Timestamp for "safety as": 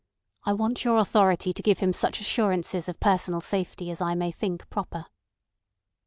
3.39-4.01